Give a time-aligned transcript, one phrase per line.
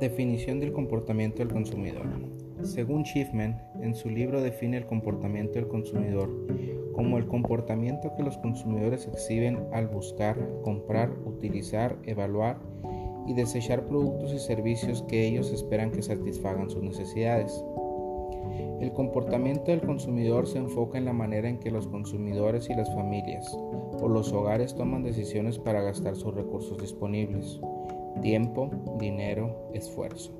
[0.00, 2.06] Definición del comportamiento del consumidor.
[2.62, 6.30] Según Schiffman, en su libro define el comportamiento del consumidor
[6.94, 12.58] como el comportamiento que los consumidores exhiben al buscar, comprar, utilizar, evaluar
[13.26, 17.64] y desechar productos y servicios que ellos esperan que satisfagan sus necesidades.
[18.80, 22.92] El comportamiento del consumidor se enfoca en la manera en que los consumidores y las
[22.94, 23.50] familias
[24.00, 27.60] o los hogares toman decisiones para gastar sus recursos disponibles,
[28.20, 30.32] tiempo, dinero, esfuerzo,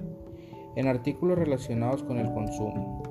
[0.76, 3.02] en artículos relacionados con el consumo.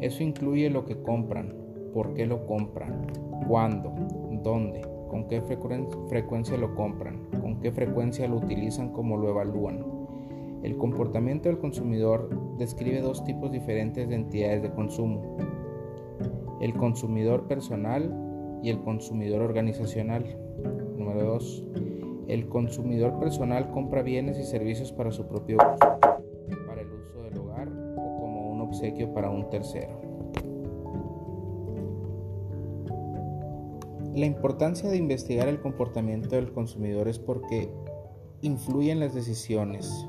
[0.00, 1.54] Eso incluye lo que compran,
[1.92, 3.06] por qué lo compran,
[3.48, 3.92] cuándo,
[4.42, 5.40] dónde, con qué
[6.08, 9.84] frecuencia lo compran, con qué frecuencia lo utilizan, cómo lo evalúan.
[10.62, 15.36] El comportamiento del consumidor describe dos tipos diferentes de entidades de consumo.
[16.60, 18.12] El consumidor personal
[18.62, 20.24] y el consumidor organizacional.
[20.96, 21.64] Número 2.
[22.28, 25.98] El consumidor personal compra bienes y servicios para su propio uso,
[26.66, 30.00] para el uso del hogar o como un obsequio para un tercero.
[34.16, 37.70] La importancia de investigar el comportamiento del consumidor es porque
[38.40, 40.06] influye en las decisiones.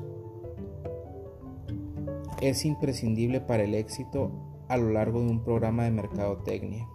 [2.40, 4.32] Es imprescindible para el éxito
[4.68, 6.88] a lo largo de un programa de mercadotecnia,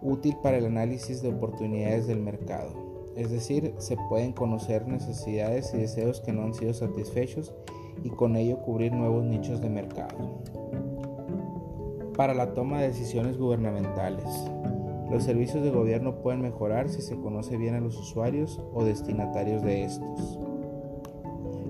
[0.00, 2.91] útil para el análisis de oportunidades del mercado.
[3.16, 7.54] Es decir, se pueden conocer necesidades y deseos que no han sido satisfechos
[8.02, 10.42] y con ello cubrir nuevos nichos de mercado.
[12.16, 14.24] Para la toma de decisiones gubernamentales.
[15.10, 19.62] Los servicios de gobierno pueden mejorar si se conoce bien a los usuarios o destinatarios
[19.62, 20.38] de estos.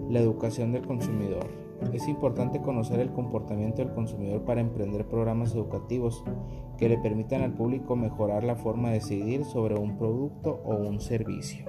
[0.09, 1.62] La educación del consumidor.
[1.93, 6.25] Es importante conocer el comportamiento del consumidor para emprender programas educativos
[6.79, 11.01] que le permitan al público mejorar la forma de decidir sobre un producto o un
[11.01, 11.67] servicio.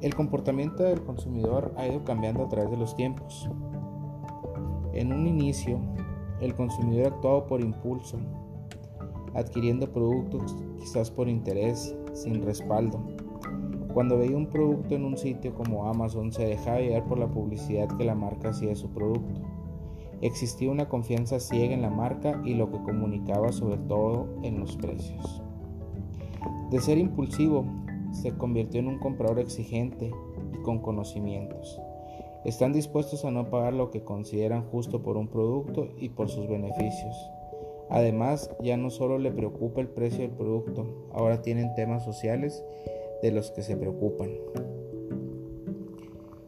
[0.00, 3.50] El comportamiento del consumidor ha ido cambiando a través de los tiempos.
[4.92, 5.80] En un inicio,
[6.40, 8.18] el consumidor actuaba por impulso,
[9.34, 13.00] adquiriendo productos quizás por interés, sin respaldo.
[13.98, 17.88] Cuando veía un producto en un sitio como Amazon se dejaba llevar por la publicidad
[17.96, 19.40] que la marca hacía de su producto.
[20.20, 24.76] Existía una confianza ciega en la marca y lo que comunicaba sobre todo en los
[24.76, 25.42] precios.
[26.70, 27.64] De ser impulsivo,
[28.12, 30.12] se convirtió en un comprador exigente
[30.54, 31.80] y con conocimientos.
[32.44, 36.46] Están dispuestos a no pagar lo que consideran justo por un producto y por sus
[36.46, 37.16] beneficios.
[37.90, 42.62] Además, ya no solo le preocupa el precio del producto, ahora tienen temas sociales
[43.22, 44.30] de los que se preocupan.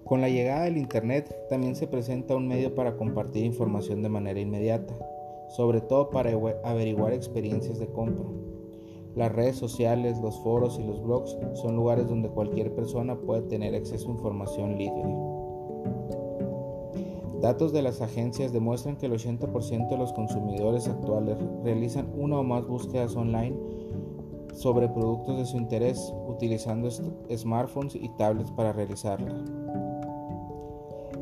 [0.05, 4.41] Con la llegada del Internet también se presenta un medio para compartir información de manera
[4.41, 4.93] inmediata,
[5.51, 6.33] sobre todo para
[6.65, 8.27] averiguar experiencias de compra.
[9.15, 13.75] Las redes sociales, los foros y los blogs son lugares donde cualquier persona puede tener
[13.75, 15.05] acceso a información libre.
[17.41, 22.43] Datos de las agencias demuestran que el 80% de los consumidores actuales realizan una o
[22.43, 23.57] más búsquedas online
[24.55, 29.35] sobre productos de su interés utilizando smartphones y tablets para realizarla.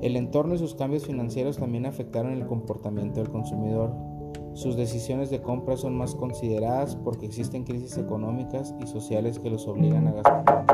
[0.01, 3.93] El entorno y sus cambios financieros también afectaron el comportamiento del consumidor.
[4.55, 9.67] Sus decisiones de compra son más consideradas porque existen crisis económicas y sociales que los
[9.67, 10.69] obligan a gastar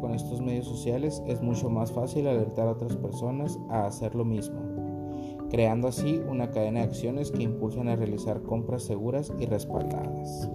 [0.00, 4.24] con estos medios sociales es mucho más fácil alertar a otras personas a hacer lo
[4.24, 4.60] mismo,
[5.50, 10.50] creando así una cadena de acciones que impulsan a realizar compras seguras y respaldadas.